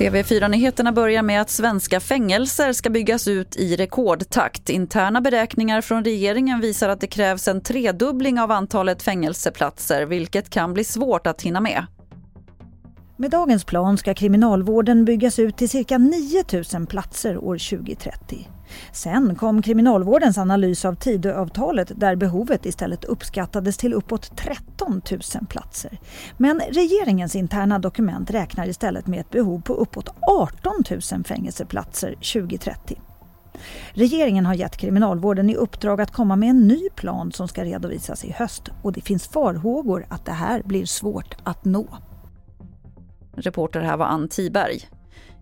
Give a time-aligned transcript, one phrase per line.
[0.00, 4.70] TV4-nyheterna börjar med att svenska fängelser ska byggas ut i rekordtakt.
[4.70, 10.74] Interna beräkningar från regeringen visar att det krävs en tredubbling av antalet fängelseplatser vilket kan
[10.74, 11.86] bli svårt att hinna med.
[13.20, 16.44] Med dagens plan ska kriminalvården byggas ut till cirka 9
[16.74, 18.48] 000 platser år 2030.
[18.92, 25.98] Sen kom Kriminalvårdens analys av Tidöavtalet där behovet istället uppskattades till uppåt 13 000 platser.
[26.36, 33.00] Men regeringens interna dokument räknar istället med ett behov på uppåt 18 000 fängelseplatser 2030.
[33.92, 38.24] Regeringen har gett Kriminalvården i uppdrag att komma med en ny plan som ska redovisas
[38.24, 41.86] i höst och det finns farhågor att det här blir svårt att nå.
[43.40, 44.88] Reporter här var Ann Tiberg.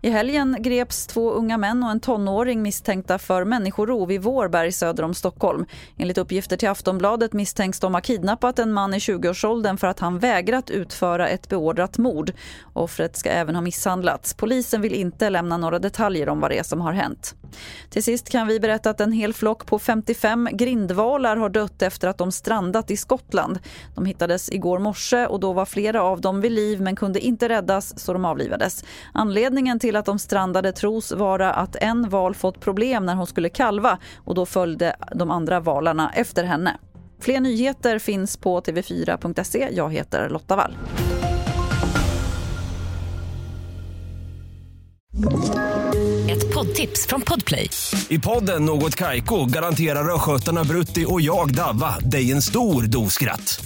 [0.01, 5.03] I helgen greps två unga män och en tonåring misstänkta för människorov i Vårberg söder
[5.03, 5.65] om Stockholm.
[5.97, 10.19] Enligt uppgifter till Aftonbladet misstänks de ha kidnappat en man i 20-årsåldern för att han
[10.19, 12.31] vägrat utföra ett beordrat mord.
[12.73, 14.33] Offret ska även ha misshandlats.
[14.33, 17.35] Polisen vill inte lämna några detaljer om vad det är som har hänt.
[17.89, 22.07] Till sist kan vi berätta att en hel flock på 55 grindvalar har dött efter
[22.07, 23.59] att de strandat i Skottland.
[23.95, 27.49] De hittades igår morse och då var flera av dem vid liv men kunde inte
[27.49, 28.83] räddas så de avlivades.
[29.13, 33.49] Anledningen till att de strandade tros vara att en val fått problem när hon skulle
[33.49, 36.77] kalva och då följde de andra valarna efter henne.
[37.21, 39.69] Fler nyheter finns på tv4.se.
[39.71, 40.75] Jag heter Lotta Wall.
[46.29, 47.69] Ett poddtips från Podplay.
[48.09, 53.65] I podden Något Kaiko garanterar östgötarna Brutti och jag, Davva, dig en stor dos skratt.